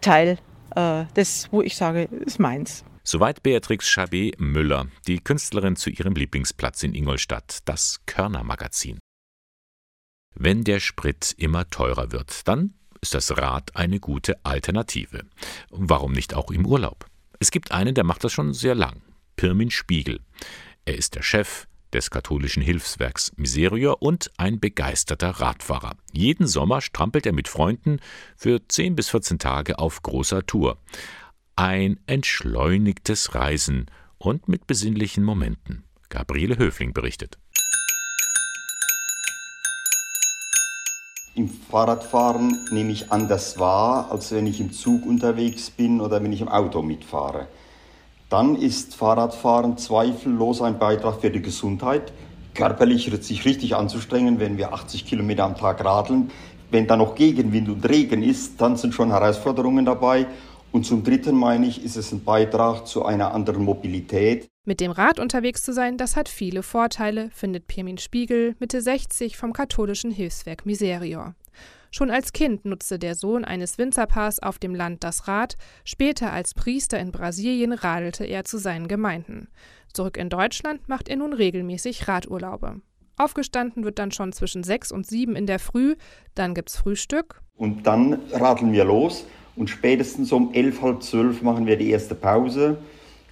Teil, 0.00 0.38
äh, 0.74 1.04
das, 1.14 1.48
wo 1.50 1.62
ich 1.62 1.76
sage, 1.76 2.08
ist 2.24 2.40
meins. 2.40 2.84
Soweit 3.04 3.42
Beatrix 3.42 3.86
Chabé 3.86 4.32
Müller, 4.38 4.88
die 5.06 5.20
Künstlerin 5.20 5.76
zu 5.76 5.90
ihrem 5.90 6.14
Lieblingsplatz 6.14 6.82
in 6.82 6.94
Ingolstadt, 6.94 7.60
das 7.64 8.00
Körner 8.06 8.42
Magazin. 8.42 8.98
Wenn 10.38 10.64
der 10.64 10.80
Sprit 10.80 11.34
immer 11.38 11.68
teurer 11.70 12.12
wird, 12.12 12.46
dann 12.46 12.74
ist 13.00 13.14
das 13.14 13.38
Rad 13.38 13.74
eine 13.74 14.00
gute 14.00 14.44
Alternative. 14.44 15.24
Warum 15.70 16.12
nicht 16.12 16.34
auch 16.34 16.50
im 16.50 16.66
Urlaub? 16.66 17.06
Es 17.38 17.50
gibt 17.50 17.72
einen, 17.72 17.94
der 17.94 18.04
macht 18.04 18.22
das 18.22 18.34
schon 18.34 18.52
sehr 18.52 18.74
lang. 18.74 19.00
Pirmin 19.36 19.70
Spiegel. 19.70 20.20
Er 20.84 20.96
ist 20.96 21.14
der 21.14 21.22
Chef 21.22 21.66
des 21.94 22.10
katholischen 22.10 22.62
Hilfswerks 22.62 23.32
Miserior 23.36 24.02
und 24.02 24.30
ein 24.36 24.60
begeisterter 24.60 25.30
Radfahrer. 25.30 25.96
Jeden 26.12 26.46
Sommer 26.46 26.82
strampelt 26.82 27.24
er 27.24 27.32
mit 27.32 27.48
Freunden 27.48 28.00
für 28.36 28.60
10 28.68 28.94
bis 28.94 29.08
14 29.08 29.38
Tage 29.38 29.78
auf 29.78 30.02
großer 30.02 30.44
Tour. 30.44 30.76
Ein 31.56 31.98
entschleunigtes 32.06 33.34
Reisen 33.34 33.86
und 34.18 34.48
mit 34.48 34.66
besinnlichen 34.66 35.24
Momenten. 35.24 35.84
Gabriele 36.10 36.58
Höfling 36.58 36.92
berichtet. 36.92 37.38
Im 41.36 41.50
Fahrradfahren 41.50 42.66
nehme 42.70 42.92
ich 42.92 43.12
anders 43.12 43.58
wahr, 43.58 44.10
als 44.10 44.32
wenn 44.32 44.46
ich 44.46 44.58
im 44.58 44.72
Zug 44.72 45.04
unterwegs 45.04 45.68
bin 45.68 46.00
oder 46.00 46.22
wenn 46.22 46.32
ich 46.32 46.40
im 46.40 46.48
Auto 46.48 46.80
mitfahre. 46.80 47.46
Dann 48.30 48.56
ist 48.56 48.94
Fahrradfahren 48.94 49.76
zweifellos 49.76 50.62
ein 50.62 50.78
Beitrag 50.78 51.20
für 51.20 51.30
die 51.30 51.42
Gesundheit. 51.42 52.14
Körperlich 52.54 53.10
sich 53.20 53.44
richtig 53.44 53.76
anzustrengen, 53.76 54.40
wenn 54.40 54.56
wir 54.56 54.72
80 54.72 55.04
Kilometer 55.04 55.44
am 55.44 55.58
Tag 55.58 55.84
radeln. 55.84 56.30
Wenn 56.70 56.86
da 56.86 56.96
noch 56.96 57.14
Gegenwind 57.14 57.68
und 57.68 57.86
Regen 57.86 58.22
ist, 58.22 58.58
dann 58.62 58.78
sind 58.78 58.94
schon 58.94 59.10
Herausforderungen 59.10 59.84
dabei. 59.84 60.26
Und 60.76 60.84
zum 60.84 61.02
Dritten 61.02 61.34
meine 61.34 61.66
ich, 61.66 61.82
ist 61.82 61.96
es 61.96 62.12
ein 62.12 62.22
Beitrag 62.22 62.86
zu 62.86 63.06
einer 63.06 63.32
anderen 63.32 63.64
Mobilität. 63.64 64.46
Mit 64.66 64.80
dem 64.80 64.90
Rad 64.90 65.18
unterwegs 65.18 65.62
zu 65.62 65.72
sein, 65.72 65.96
das 65.96 66.16
hat 66.16 66.28
viele 66.28 66.62
Vorteile, 66.62 67.30
findet 67.30 67.66
Pirmin 67.66 67.96
Spiegel, 67.96 68.56
Mitte 68.58 68.82
60 68.82 69.38
vom 69.38 69.54
katholischen 69.54 70.10
Hilfswerk 70.10 70.66
Miserior. 70.66 71.34
Schon 71.90 72.10
als 72.10 72.34
Kind 72.34 72.66
nutzte 72.66 72.98
der 72.98 73.14
Sohn 73.14 73.46
eines 73.46 73.78
Winzerpaars 73.78 74.42
auf 74.42 74.58
dem 74.58 74.74
Land 74.74 75.02
das 75.02 75.26
Rad, 75.26 75.56
später 75.86 76.30
als 76.30 76.52
Priester 76.52 77.00
in 77.00 77.10
Brasilien 77.10 77.72
radelte 77.72 78.26
er 78.26 78.44
zu 78.44 78.58
seinen 78.58 78.86
Gemeinden. 78.86 79.48
Zurück 79.94 80.18
in 80.18 80.28
Deutschland 80.28 80.90
macht 80.90 81.08
er 81.08 81.16
nun 81.16 81.32
regelmäßig 81.32 82.06
Radurlaube. 82.06 82.82
Aufgestanden 83.16 83.82
wird 83.82 83.98
dann 83.98 84.12
schon 84.12 84.34
zwischen 84.34 84.62
sechs 84.62 84.92
und 84.92 85.06
sieben 85.06 85.36
in 85.36 85.46
der 85.46 85.58
Früh, 85.58 85.96
dann 86.34 86.52
gibt's 86.52 86.76
Frühstück. 86.76 87.40
Und 87.54 87.86
dann 87.86 88.18
radeln 88.30 88.72
wir 88.72 88.84
los 88.84 89.24
und 89.56 89.70
spätestens 89.70 90.32
um 90.32 90.52
elf, 90.52 90.82
halb 90.82 91.02
zwölf 91.02 91.42
machen 91.42 91.66
wir 91.66 91.76
die 91.76 91.90
erste 91.90 92.14
Pause, 92.14 92.78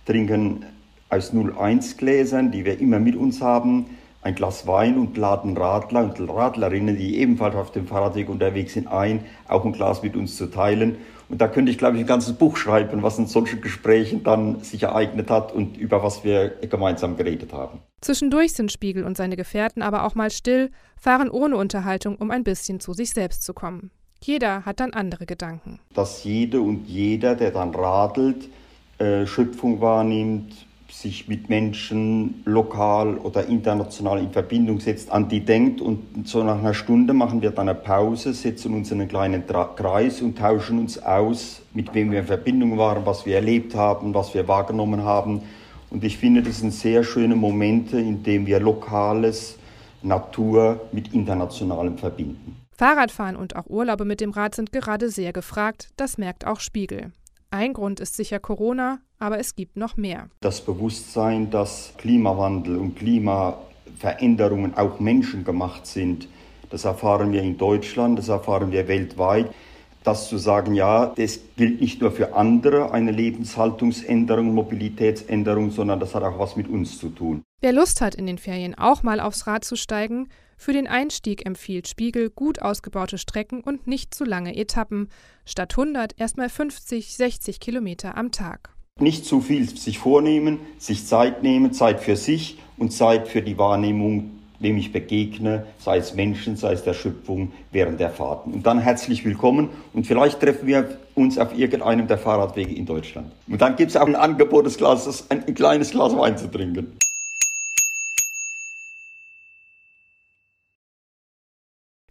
trinken 0.06 0.64
aus 1.10 1.32
01 1.32 1.96
Gläsern, 1.96 2.50
die 2.50 2.64
wir 2.64 2.80
immer 2.80 2.98
mit 2.98 3.14
uns 3.14 3.40
haben, 3.40 3.86
ein 4.22 4.34
Glas 4.34 4.66
Wein 4.66 4.96
und 4.96 5.16
laden 5.18 5.56
Radler 5.56 6.02
und 6.04 6.28
Radlerinnen, 6.28 6.96
die 6.96 7.18
ebenfalls 7.18 7.54
auf 7.54 7.72
dem 7.72 7.86
Fahrradweg 7.86 8.30
unterwegs 8.30 8.72
sind, 8.72 8.88
ein, 8.88 9.24
auch 9.46 9.66
ein 9.66 9.72
Glas 9.72 10.02
mit 10.02 10.16
uns 10.16 10.36
zu 10.36 10.46
teilen. 10.46 10.96
Und 11.28 11.40
da 11.40 11.48
könnte 11.48 11.70
ich, 11.70 11.78
glaube 11.78 11.96
ich, 11.96 12.02
ein 12.02 12.06
ganzes 12.06 12.34
Buch 12.34 12.56
schreiben, 12.56 13.02
was 13.02 13.18
in 13.18 13.26
solchen 13.26 13.60
Gesprächen 13.60 14.22
dann 14.24 14.60
sich 14.60 14.82
ereignet 14.82 15.30
hat 15.30 15.52
und 15.52 15.76
über 15.76 16.02
was 16.02 16.24
wir 16.24 16.48
gemeinsam 16.70 17.16
geredet 17.16 17.52
haben. 17.52 17.80
Zwischendurch 18.00 18.54
sind 18.54 18.72
Spiegel 18.72 19.04
und 19.04 19.16
seine 19.16 19.36
Gefährten 19.36 19.82
aber 19.82 20.04
auch 20.04 20.14
mal 20.14 20.30
still, 20.30 20.70
fahren 20.96 21.30
ohne 21.30 21.56
Unterhaltung, 21.56 22.16
um 22.16 22.30
ein 22.30 22.44
bisschen 22.44 22.80
zu 22.80 22.94
sich 22.94 23.10
selbst 23.10 23.42
zu 23.42 23.52
kommen. 23.52 23.90
Jeder 24.26 24.64
hat 24.64 24.80
dann 24.80 24.94
andere 24.94 25.26
Gedanken. 25.26 25.80
Dass 25.92 26.24
jede 26.24 26.62
und 26.62 26.88
jeder, 26.88 27.34
der 27.34 27.50
dann 27.50 27.74
radelt, 27.74 28.48
äh, 28.96 29.26
Schöpfung 29.26 29.82
wahrnimmt, 29.82 30.50
sich 30.88 31.28
mit 31.28 31.50
Menschen 31.50 32.40
lokal 32.46 33.18
oder 33.18 33.46
international 33.46 34.18
in 34.20 34.30
Verbindung 34.30 34.80
setzt, 34.80 35.12
an 35.12 35.28
die 35.28 35.40
denkt 35.40 35.82
und 35.82 36.26
so 36.26 36.42
nach 36.42 36.58
einer 36.58 36.72
Stunde 36.72 37.12
machen 37.12 37.42
wir 37.42 37.50
dann 37.50 37.68
eine 37.68 37.78
Pause, 37.78 38.32
setzen 38.32 38.72
uns 38.72 38.90
in 38.90 39.00
einen 39.00 39.10
kleinen 39.10 39.44
Kreis 39.76 40.22
und 40.22 40.38
tauschen 40.38 40.78
uns 40.78 41.02
aus, 41.02 41.60
mit 41.74 41.92
wem 41.92 42.10
wir 42.10 42.20
in 42.20 42.26
Verbindung 42.26 42.78
waren, 42.78 43.04
was 43.04 43.26
wir 43.26 43.34
erlebt 43.34 43.74
haben, 43.74 44.14
was 44.14 44.32
wir 44.32 44.48
wahrgenommen 44.48 45.04
haben. 45.04 45.42
Und 45.90 46.02
ich 46.02 46.16
finde, 46.16 46.42
das 46.42 46.60
sind 46.60 46.72
sehr 46.72 47.04
schöne 47.04 47.36
Momente, 47.36 48.00
in 48.00 48.22
denen 48.22 48.46
wir 48.46 48.58
Lokales, 48.58 49.58
Natur 50.02 50.80
mit 50.92 51.12
Internationalem 51.12 51.98
verbinden. 51.98 52.63
Fahrradfahren 52.76 53.36
und 53.36 53.54
auch 53.56 53.66
Urlaube 53.66 54.04
mit 54.04 54.20
dem 54.20 54.30
Rad 54.30 54.54
sind 54.54 54.72
gerade 54.72 55.08
sehr 55.08 55.32
gefragt, 55.32 55.90
das 55.96 56.18
merkt 56.18 56.46
auch 56.46 56.60
Spiegel. 56.60 57.12
Ein 57.50 57.72
Grund 57.72 58.00
ist 58.00 58.16
sicher 58.16 58.40
Corona, 58.40 58.98
aber 59.20 59.38
es 59.38 59.54
gibt 59.54 59.76
noch 59.76 59.96
mehr. 59.96 60.28
Das 60.40 60.60
Bewusstsein, 60.60 61.50
dass 61.50 61.94
Klimawandel 61.98 62.76
und 62.76 62.96
Klimaveränderungen 62.96 64.76
auch 64.76 64.98
menschengemacht 64.98 65.86
sind, 65.86 66.26
das 66.70 66.84
erfahren 66.84 67.30
wir 67.30 67.42
in 67.42 67.56
Deutschland, 67.56 68.18
das 68.18 68.28
erfahren 68.28 68.72
wir 68.72 68.88
weltweit. 68.88 69.54
Das 70.02 70.28
zu 70.28 70.36
sagen, 70.36 70.74
ja, 70.74 71.06
das 71.06 71.38
gilt 71.56 71.80
nicht 71.80 72.00
nur 72.00 72.10
für 72.10 72.34
andere, 72.34 72.90
eine 72.90 73.12
Lebenshaltungsänderung, 73.12 74.52
Mobilitätsänderung, 74.52 75.70
sondern 75.70 76.00
das 76.00 76.14
hat 76.14 76.24
auch 76.24 76.38
was 76.38 76.56
mit 76.56 76.68
uns 76.68 76.98
zu 76.98 77.08
tun. 77.08 77.42
Wer 77.60 77.72
Lust 77.72 78.00
hat, 78.00 78.16
in 78.16 78.26
den 78.26 78.36
Ferien 78.36 78.74
auch 78.74 79.02
mal 79.02 79.20
aufs 79.20 79.46
Rad 79.46 79.64
zu 79.64 79.76
steigen, 79.76 80.28
für 80.56 80.72
den 80.72 80.86
Einstieg 80.86 81.46
empfiehlt 81.46 81.88
Spiegel 81.88 82.30
gut 82.30 82.62
ausgebaute 82.62 83.18
Strecken 83.18 83.60
und 83.60 83.86
nicht 83.86 84.14
zu 84.14 84.24
lange 84.24 84.56
Etappen, 84.56 85.08
statt 85.44 85.74
100 85.76 86.18
erstmal 86.18 86.48
50, 86.48 87.16
60 87.16 87.60
Kilometer 87.60 88.16
am 88.16 88.30
Tag. 88.30 88.70
Nicht 89.00 89.24
zu 89.24 89.40
viel 89.40 89.68
sich 89.68 89.98
vornehmen, 89.98 90.60
sich 90.78 91.06
Zeit 91.06 91.42
nehmen, 91.42 91.72
Zeit 91.72 92.00
für 92.00 92.16
sich 92.16 92.58
und 92.76 92.92
Zeit 92.92 93.26
für 93.26 93.42
die 93.42 93.58
Wahrnehmung, 93.58 94.30
wem 94.60 94.76
ich 94.76 94.92
begegne, 94.92 95.66
sei 95.78 95.98
es 95.98 96.14
Menschen, 96.14 96.56
sei 96.56 96.72
es 96.72 96.84
der 96.84 96.94
Schöpfung, 96.94 97.52
während 97.72 97.98
der 97.98 98.10
Fahrten. 98.10 98.52
Und 98.52 98.66
dann 98.66 98.78
herzlich 98.78 99.24
willkommen 99.24 99.70
und 99.92 100.06
vielleicht 100.06 100.40
treffen 100.40 100.66
wir 100.66 100.98
uns 101.14 101.38
auf 101.38 101.56
irgendeinem 101.58 102.06
der 102.06 102.18
Fahrradwege 102.18 102.74
in 102.74 102.86
Deutschland. 102.86 103.32
Und 103.48 103.60
dann 103.60 103.76
gibt 103.76 103.90
es 103.90 103.96
auch 103.96 104.06
ein 104.06 104.16
Angebot, 104.16 104.64
des 104.64 104.76
Glases, 104.76 105.28
ein 105.28 105.54
kleines 105.54 105.90
Glas 105.90 106.16
Wein 106.16 106.38
zu 106.38 106.50
trinken. 106.50 106.96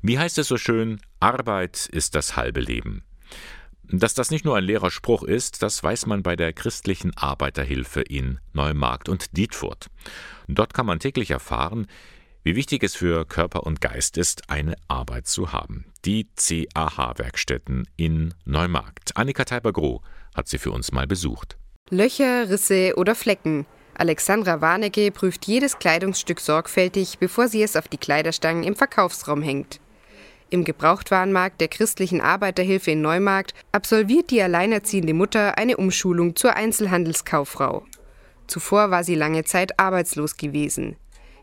Wie 0.06 0.20
heißt 0.20 0.38
es 0.38 0.50
so 0.50 0.58
schön, 0.58 1.00
Arbeit 1.22 1.86
ist 1.86 2.14
das 2.14 2.36
halbe 2.36 2.60
Leben. 2.60 3.06
Dass 3.84 4.14
das 4.14 4.32
nicht 4.32 4.44
nur 4.44 4.58
ein 4.58 4.66
leerer 4.66 4.92
Spruch 4.92 5.24
ist, 5.24 5.64
das 5.64 5.82
weiß 5.82 6.08
man 6.08 6.24
bei 6.24 6.36
der 6.36 6.52
christlichen 6.52 7.16
Arbeiterhilfe 7.16 8.02
in 8.02 8.42
Neumarkt 8.52 9.08
und 9.08 9.38
Dietfurt. 9.38 9.88
Dort 10.50 10.74
kann 10.74 10.86
man 10.86 11.00
täglich 11.00 11.32
erfahren, 11.32 11.88
wie 12.44 12.58
wichtig 12.58 12.84
es 12.84 12.96
für 12.96 13.24
Körper 13.24 13.64
und 13.64 13.80
Geist 13.80 14.18
ist, 14.18 14.50
eine 14.50 14.76
Arbeit 14.90 15.28
zu 15.28 15.54
haben. 15.54 15.86
Die 16.04 16.28
CAH-Werkstätten 16.36 17.88
in 17.96 18.34
Neumarkt. 18.44 19.16
Annika 19.16 19.46
Teiber-Groh 19.46 20.02
hat 20.36 20.50
sie 20.50 20.58
für 20.58 20.72
uns 20.72 20.92
mal 20.92 21.08
besucht. 21.08 21.56
Löcher, 21.90 22.50
Risse 22.50 22.96
oder 22.98 23.16
Flecken. 23.16 23.66
Alexandra 23.96 24.60
Warnecke 24.60 25.12
prüft 25.12 25.46
jedes 25.46 25.80
Kleidungsstück 25.80 26.42
sorgfältig, 26.42 27.20
bevor 27.20 27.48
sie 27.48 27.64
es 27.64 27.78
auf 27.78 27.88
die 27.88 27.98
Kleiderstangen 27.98 28.64
im 28.64 28.76
Verkaufsraum 28.76 29.42
hängt. 29.42 29.80
Im 30.54 30.66
Gebrauchtwarenmarkt 30.66 31.62
der 31.62 31.68
christlichen 31.68 32.22
Arbeiterhilfe 32.22 32.92
in 32.92 33.02
Neumarkt 33.02 33.56
absolviert 33.72 34.30
die 34.30 34.40
alleinerziehende 34.40 35.16
Mutter 35.16 35.58
eine 35.58 35.78
Umschulung 35.78 36.36
zur 36.36 36.56
Einzelhandelskauffrau. 36.56 37.84
Zuvor 38.46 38.92
war 38.92 39.04
sie 39.04 39.16
lange 39.16 39.46
Zeit 39.46 39.80
arbeitslos 39.80 40.38
gewesen. 40.38 40.96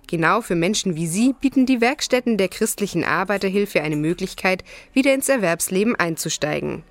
Genau 0.07 0.43
für 0.43 0.55
Menschen 0.55 0.95
wie 0.95 1.09
sie 1.09 1.33
bieten 1.33 1.67
die 1.67 1.81
Werkstätten 1.81 2.37
der 2.37 2.47
christlichen 2.47 3.03
Arbeiterhilfe 3.03 3.83
eine 3.83 3.97
Möglichkeit, 3.97 4.63
wieder 4.93 5.13
ins 5.13 5.29
Erwerbsleben 5.29 5.97
einzusteigen. 5.97 6.85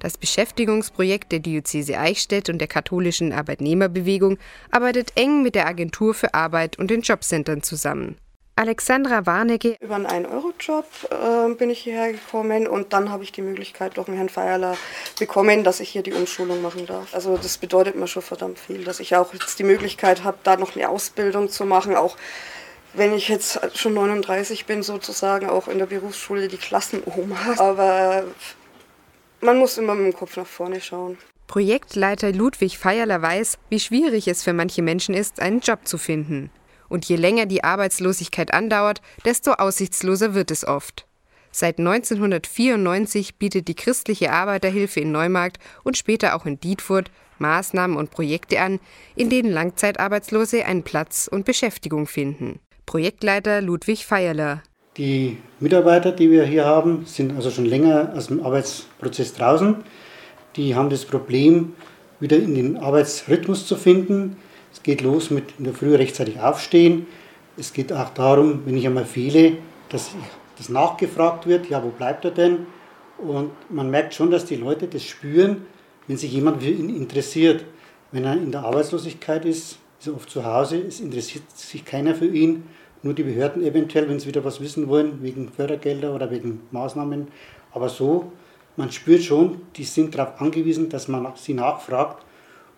Das 0.00 0.18
Beschäftigungsprojekt 0.18 1.30
der 1.30 1.38
Diözese 1.38 1.96
Eichstätt 1.96 2.48
und 2.48 2.58
der 2.58 2.66
katholischen 2.66 3.32
Arbeitnehmerbewegung 3.32 4.38
arbeitet 4.72 5.12
eng 5.14 5.44
mit 5.44 5.54
der 5.54 5.68
Agentur 5.68 6.12
für 6.12 6.34
Arbeit 6.34 6.80
und 6.80 6.90
den 6.90 7.02
Jobcentern 7.02 7.62
zusammen. 7.62 8.16
Alexandra 8.54 9.24
Warnecke. 9.24 9.76
Über 9.80 9.96
einen 9.96 10.26
1-Euro-Job 10.26 10.84
äh, 11.10 11.54
bin 11.54 11.70
ich 11.70 11.80
hierher 11.80 12.12
gekommen 12.12 12.66
und 12.66 12.92
dann 12.92 13.10
habe 13.10 13.24
ich 13.24 13.32
die 13.32 13.40
Möglichkeit 13.40 13.96
durch 13.96 14.06
den 14.06 14.16
Herrn 14.16 14.28
Feierler 14.28 14.76
bekommen, 15.18 15.64
dass 15.64 15.80
ich 15.80 15.88
hier 15.88 16.02
die 16.02 16.12
Umschulung 16.12 16.60
machen 16.60 16.86
darf. 16.86 17.14
Also 17.14 17.38
das 17.38 17.56
bedeutet 17.56 17.96
mir 17.96 18.06
schon 18.06 18.22
verdammt 18.22 18.58
viel, 18.58 18.84
dass 18.84 19.00
ich 19.00 19.16
auch 19.16 19.32
jetzt 19.32 19.58
die 19.58 19.64
Möglichkeit 19.64 20.22
habe, 20.22 20.36
da 20.42 20.56
noch 20.56 20.76
eine 20.76 20.88
Ausbildung 20.88 21.48
zu 21.48 21.64
machen, 21.64 21.96
auch 21.96 22.16
wenn 22.94 23.14
ich 23.14 23.28
jetzt 23.28 23.58
schon 23.74 23.94
39 23.94 24.66
bin, 24.66 24.82
sozusagen 24.82 25.48
auch 25.48 25.68
in 25.68 25.78
der 25.78 25.86
Berufsschule 25.86 26.48
die 26.48 26.58
Klassenoma. 26.58 27.36
Aber 27.56 28.24
man 29.40 29.58
muss 29.58 29.78
immer 29.78 29.94
mit 29.94 30.12
dem 30.12 30.16
Kopf 30.16 30.36
nach 30.36 30.46
vorne 30.46 30.80
schauen. 30.80 31.16
Projektleiter 31.46 32.32
Ludwig 32.32 32.78
Feierler 32.78 33.20
weiß, 33.20 33.58
wie 33.70 33.80
schwierig 33.80 34.28
es 34.28 34.42
für 34.42 34.52
manche 34.52 34.82
Menschen 34.82 35.14
ist, 35.14 35.40
einen 35.40 35.60
Job 35.60 35.80
zu 35.86 35.98
finden. 35.98 36.50
Und 36.92 37.06
je 37.06 37.16
länger 37.16 37.46
die 37.46 37.64
Arbeitslosigkeit 37.64 38.52
andauert, 38.52 39.00
desto 39.24 39.52
aussichtsloser 39.52 40.34
wird 40.34 40.50
es 40.50 40.62
oft. 40.62 41.06
Seit 41.50 41.78
1994 41.78 43.36
bietet 43.36 43.66
die 43.66 43.74
christliche 43.74 44.30
Arbeiterhilfe 44.30 45.00
in 45.00 45.10
Neumarkt 45.10 45.56
und 45.84 45.96
später 45.96 46.36
auch 46.36 46.44
in 46.44 46.60
Dietfurt 46.60 47.10
Maßnahmen 47.38 47.96
und 47.96 48.10
Projekte 48.10 48.60
an, 48.60 48.78
in 49.16 49.30
denen 49.30 49.50
Langzeitarbeitslose 49.50 50.66
einen 50.66 50.82
Platz 50.82 51.30
und 51.32 51.46
Beschäftigung 51.46 52.06
finden. 52.06 52.60
Projektleiter 52.84 53.62
Ludwig 53.62 54.04
Feierler. 54.04 54.62
Die 54.98 55.38
Mitarbeiter, 55.60 56.12
die 56.12 56.30
wir 56.30 56.44
hier 56.44 56.66
haben, 56.66 57.06
sind 57.06 57.34
also 57.34 57.50
schon 57.50 57.64
länger 57.64 58.12
aus 58.14 58.26
dem 58.26 58.44
Arbeitsprozess 58.44 59.32
draußen. 59.32 59.76
Die 60.56 60.74
haben 60.74 60.90
das 60.90 61.06
Problem, 61.06 61.72
wieder 62.20 62.36
in 62.36 62.54
den 62.54 62.76
Arbeitsrhythmus 62.76 63.66
zu 63.66 63.76
finden. 63.76 64.36
Es 64.72 64.82
geht 64.82 65.02
los 65.02 65.30
mit 65.30 65.44
in 65.58 65.64
der 65.64 65.74
Früh 65.74 65.94
rechtzeitig 65.94 66.40
aufstehen. 66.40 67.06
Es 67.56 67.72
geht 67.72 67.92
auch 67.92 68.10
darum, 68.10 68.62
wenn 68.64 68.76
ich 68.76 68.86
einmal 68.86 69.04
fehle, 69.04 69.58
dass 69.88 70.12
das 70.56 70.68
nachgefragt 70.68 71.46
wird, 71.46 71.68
ja, 71.68 71.82
wo 71.82 71.88
bleibt 71.88 72.24
er 72.24 72.30
denn? 72.30 72.66
Und 73.18 73.50
man 73.70 73.90
merkt 73.90 74.14
schon, 74.14 74.30
dass 74.30 74.44
die 74.44 74.56
Leute 74.56 74.88
das 74.88 75.04
spüren, 75.04 75.66
wenn 76.06 76.16
sich 76.16 76.32
jemand 76.32 76.62
für 76.62 76.70
ihn 76.70 76.94
interessiert. 76.94 77.64
Wenn 78.10 78.24
er 78.24 78.34
in 78.34 78.52
der 78.52 78.64
Arbeitslosigkeit 78.64 79.44
ist, 79.44 79.78
ist 79.98 80.06
er 80.06 80.14
oft 80.14 80.28
zu 80.28 80.44
Hause, 80.44 80.78
es 80.78 81.00
interessiert 81.00 81.44
sich 81.54 81.84
keiner 81.84 82.14
für 82.14 82.26
ihn, 82.26 82.64
nur 83.02 83.14
die 83.14 83.22
Behörden 83.22 83.64
eventuell, 83.64 84.08
wenn 84.08 84.20
sie 84.20 84.28
wieder 84.28 84.44
was 84.44 84.60
wissen 84.60 84.88
wollen, 84.88 85.22
wegen 85.22 85.48
Fördergelder 85.48 86.14
oder 86.14 86.30
wegen 86.30 86.60
Maßnahmen. 86.70 87.28
Aber 87.72 87.88
so, 87.88 88.32
man 88.76 88.90
spürt 88.90 89.22
schon, 89.22 89.60
die 89.76 89.84
sind 89.84 90.16
darauf 90.16 90.40
angewiesen, 90.40 90.88
dass 90.88 91.08
man 91.08 91.26
sie 91.36 91.54
nachfragt. 91.54 92.24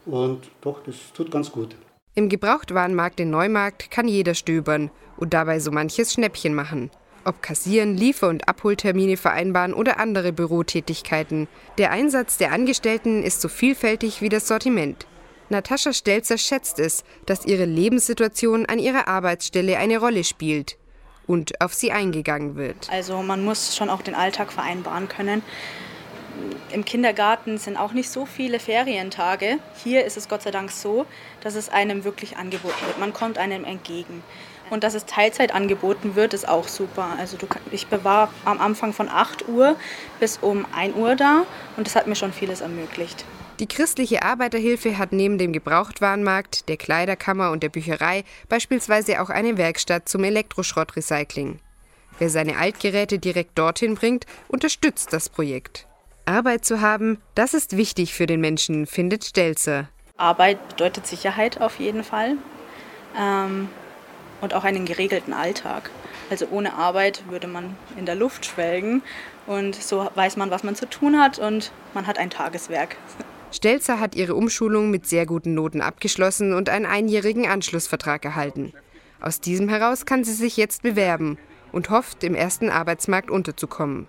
Und 0.06 0.50
doch, 0.60 0.82
das 0.84 0.96
tut 1.14 1.30
ganz 1.30 1.50
gut. 1.50 1.76
Im 2.14 2.28
Gebrauchtwarenmarkt 2.28 3.20
in 3.20 3.30
Neumarkt 3.30 3.90
kann 3.90 4.06
jeder 4.06 4.34
stöbern 4.34 4.90
und 5.16 5.34
dabei 5.34 5.58
so 5.58 5.70
manches 5.70 6.12
Schnäppchen 6.12 6.54
machen. 6.54 6.90
Ob 7.24 7.42
kassieren, 7.42 7.96
Liefer- 7.96 8.28
und 8.28 8.46
Abholtermine 8.48 9.16
vereinbaren 9.16 9.72
oder 9.72 9.98
andere 9.98 10.32
Bürotätigkeiten. 10.32 11.48
Der 11.78 11.90
Einsatz 11.90 12.36
der 12.36 12.52
Angestellten 12.52 13.22
ist 13.22 13.40
so 13.40 13.48
vielfältig 13.48 14.20
wie 14.20 14.28
das 14.28 14.46
Sortiment. 14.46 15.06
Natascha 15.48 15.92
Stelzer 15.92 16.38
schätzt 16.38 16.78
es, 16.78 17.04
dass 17.26 17.46
ihre 17.46 17.64
Lebenssituation 17.64 18.66
an 18.66 18.78
ihrer 18.78 19.08
Arbeitsstelle 19.08 19.78
eine 19.78 19.98
Rolle 19.98 20.24
spielt 20.24 20.76
und 21.26 21.60
auf 21.60 21.74
sie 21.74 21.92
eingegangen 21.92 22.56
wird. 22.56 22.88
Also 22.90 23.22
man 23.22 23.44
muss 23.44 23.76
schon 23.76 23.90
auch 23.90 24.02
den 24.02 24.14
Alltag 24.14 24.52
vereinbaren 24.52 25.08
können. 25.08 25.42
Im 26.70 26.84
Kindergarten 26.84 27.58
sind 27.58 27.76
auch 27.76 27.92
nicht 27.92 28.10
so 28.10 28.26
viele 28.26 28.58
Ferientage. 28.58 29.58
Hier 29.82 30.04
ist 30.04 30.16
es 30.16 30.28
Gott 30.28 30.42
sei 30.42 30.50
Dank 30.50 30.70
so, 30.70 31.06
dass 31.40 31.54
es 31.54 31.68
einem 31.68 32.04
wirklich 32.04 32.36
angeboten 32.36 32.86
wird. 32.86 32.98
Man 32.98 33.12
kommt 33.12 33.38
einem 33.38 33.64
entgegen. 33.64 34.22
Und 34.70 34.82
dass 34.82 34.94
es 34.94 35.04
Teilzeit 35.04 35.54
angeboten 35.54 36.16
wird, 36.16 36.34
ist 36.34 36.48
auch 36.48 36.68
super. 36.68 37.16
Also 37.18 37.36
du, 37.36 37.46
ich 37.70 37.86
war 38.02 38.32
am 38.44 38.60
Anfang 38.60 38.92
von 38.92 39.08
8 39.08 39.48
Uhr 39.48 39.76
bis 40.20 40.38
um 40.38 40.66
1 40.74 40.96
Uhr 40.96 41.16
da 41.16 41.44
und 41.76 41.86
das 41.86 41.94
hat 41.94 42.06
mir 42.06 42.16
schon 42.16 42.32
vieles 42.32 42.60
ermöglicht. 42.60 43.24
Die 43.60 43.68
christliche 43.68 44.22
Arbeiterhilfe 44.22 44.98
hat 44.98 45.12
neben 45.12 45.38
dem 45.38 45.52
Gebrauchtwarenmarkt, 45.52 46.68
der 46.68 46.76
Kleiderkammer 46.76 47.52
und 47.52 47.62
der 47.62 47.68
Bücherei 47.68 48.24
beispielsweise 48.48 49.22
auch 49.22 49.30
eine 49.30 49.56
Werkstatt 49.56 50.08
zum 50.08 50.24
Elektroschrottrecycling. 50.24 51.60
Wer 52.18 52.30
seine 52.30 52.56
Altgeräte 52.56 53.18
direkt 53.20 53.56
dorthin 53.56 53.94
bringt, 53.94 54.26
unterstützt 54.48 55.12
das 55.12 55.28
Projekt. 55.28 55.86
Arbeit 56.26 56.64
zu 56.64 56.80
haben, 56.80 57.18
das 57.34 57.52
ist 57.52 57.76
wichtig 57.76 58.14
für 58.14 58.26
den 58.26 58.40
Menschen, 58.40 58.86
findet 58.86 59.24
Stelzer. 59.24 59.88
Arbeit 60.16 60.68
bedeutet 60.68 61.06
Sicherheit 61.06 61.60
auf 61.60 61.78
jeden 61.78 62.02
Fall 62.02 62.36
ähm, 63.18 63.68
und 64.40 64.54
auch 64.54 64.64
einen 64.64 64.86
geregelten 64.86 65.34
Alltag. 65.34 65.90
Also 66.30 66.46
ohne 66.50 66.74
Arbeit 66.74 67.24
würde 67.28 67.46
man 67.46 67.76
in 67.98 68.06
der 68.06 68.14
Luft 68.14 68.46
schwelgen 68.46 69.02
und 69.46 69.74
so 69.74 70.08
weiß 70.14 70.36
man, 70.36 70.50
was 70.50 70.62
man 70.62 70.76
zu 70.76 70.88
tun 70.88 71.20
hat 71.20 71.38
und 71.38 71.72
man 71.92 72.06
hat 72.06 72.18
ein 72.18 72.30
Tageswerk. 72.30 72.96
Stelzer 73.52 74.00
hat 74.00 74.14
ihre 74.14 74.34
Umschulung 74.34 74.90
mit 74.90 75.06
sehr 75.06 75.26
guten 75.26 75.54
Noten 75.54 75.82
abgeschlossen 75.82 76.54
und 76.54 76.70
einen 76.70 76.86
einjährigen 76.86 77.46
Anschlussvertrag 77.46 78.24
erhalten. 78.24 78.72
Aus 79.20 79.40
diesem 79.40 79.68
heraus 79.68 80.06
kann 80.06 80.24
sie 80.24 80.32
sich 80.32 80.56
jetzt 80.56 80.82
bewerben 80.82 81.38
und 81.70 81.90
hofft, 81.90 82.24
im 82.24 82.34
ersten 82.34 82.70
Arbeitsmarkt 82.70 83.30
unterzukommen. 83.30 84.06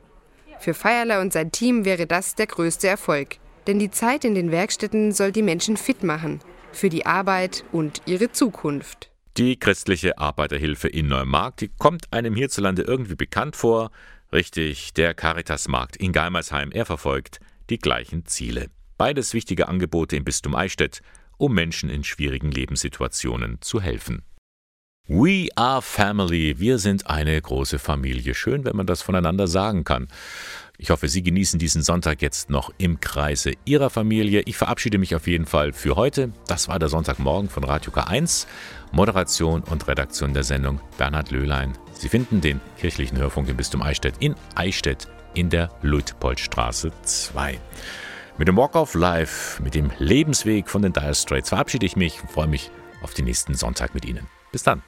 Für 0.60 0.74
Feierler 0.74 1.22
und 1.22 1.34
sein 1.34 1.52
Team 1.52 1.86
wäre 1.86 2.08
das 2.08 2.36
der 2.36 2.48
größte 2.48 2.88
Erfolg. 2.88 3.38
Denn 3.68 3.80
die 3.80 3.92
Zeit 3.92 4.24
in 4.26 4.36
den 4.36 4.52
Werkstätten 4.52 5.12
soll 5.12 5.32
die 5.32 5.42
Menschen 5.42 5.78
fit 5.78 6.04
machen. 6.04 6.40
Für 6.72 6.90
die 6.90 7.06
Arbeit 7.06 7.64
und 7.72 8.02
ihre 8.06 8.32
Zukunft. 8.32 9.12
Die 9.38 9.60
christliche 9.60 10.18
Arbeiterhilfe 10.18 10.88
in 10.88 11.08
Neumarkt, 11.08 11.62
die 11.62 11.68
kommt 11.68 12.14
einem 12.14 12.36
hierzulande 12.36 12.84
irgendwie 12.84 13.16
bekannt 13.16 13.56
vor. 13.56 13.92
Richtig, 14.32 14.94
der 14.94 15.14
Caritasmarkt 15.14 15.98
in 15.98 16.14
Geimersheim, 16.14 16.72
er 16.72 16.86
verfolgt 16.86 17.40
die 17.70 17.80
gleichen 17.80 18.26
Ziele. 18.26 18.70
Beides 18.98 19.34
wichtige 19.34 19.68
Angebote 19.68 20.16
im 20.16 20.24
Bistum 20.24 20.56
Eichstätt, 20.56 21.02
um 21.38 21.54
Menschen 21.54 21.90
in 21.90 22.04
schwierigen 22.04 22.52
Lebenssituationen 22.52 23.62
zu 23.62 23.82
helfen. 23.82 24.24
We 25.08 25.50
are 25.56 25.84
family. 25.84 26.56
Wir 26.58 26.80
sind 26.80 27.06
eine 27.06 27.40
große 27.40 27.78
Familie. 27.78 28.34
Schön, 28.34 28.66
wenn 28.66 28.76
man 28.76 28.88
das 28.88 29.04
voneinander 29.04 29.46
sagen 29.46 29.84
kann. 29.84 30.08
Ich 30.80 30.90
hoffe, 30.90 31.10
Sie 31.10 31.22
genießen 31.22 31.60
diesen 31.60 31.84
Sonntag 31.84 32.24
jetzt 32.24 32.50
noch 32.50 32.72
im 32.80 33.00
Kreise 33.00 33.52
Ihrer 33.66 33.92
Familie. 33.92 34.42
Ich 34.48 34.58
verabschiede 34.58 34.98
mich 34.98 35.14
auf 35.14 35.28
jeden 35.28 35.46
Fall 35.46 35.74
für 35.74 35.96
heute. 35.96 36.32
Das 36.48 36.70
war 36.70 36.80
der 36.80 36.90
Sonntagmorgen 36.90 37.52
von 37.52 37.64
Radio 37.64 37.92
K1. 37.92 38.48
Moderation 38.92 39.62
und 39.62 39.88
Redaktion 39.88 40.34
der 40.34 40.44
Sendung 40.44 40.82
Bernhard 40.98 41.30
Löhlein. 41.30 41.78
Sie 41.94 42.10
finden 42.10 42.42
den 42.42 42.60
kirchlichen 42.80 43.20
Hörfunk 43.20 43.48
im 43.48 43.58
Bistum 43.58 43.84
Eichstätt 43.84 44.16
in 44.22 44.34
Eichstätt 44.56 45.08
in 45.36 45.52
der 45.52 45.70
Luitpoldstraße 45.84 46.92
2. 47.04 47.60
Mit 48.40 48.48
dem 48.48 48.58
Walk 48.58 48.74
of 48.74 48.96
Life, 48.96 49.62
mit 49.62 49.76
dem 49.76 49.92
Lebensweg 50.00 50.68
von 50.68 50.82
den 50.82 50.94
Dire 50.94 51.14
Straits 51.14 51.50
verabschiede 51.50 51.86
ich 51.86 51.96
mich 51.96 52.24
und 52.24 52.32
freue 52.32 52.48
mich 52.48 52.72
auf 53.04 53.14
den 53.14 53.26
nächsten 53.26 53.54
Sonntag 53.54 53.94
mit 53.94 54.04
Ihnen. 54.04 54.26
Bis 54.52 54.64
dann. 54.64 54.82